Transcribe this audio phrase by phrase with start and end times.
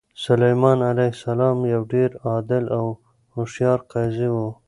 [0.25, 2.85] سلیمان علیه السلام یو ډېر عادل او
[3.33, 4.35] هوښیار قاضي و.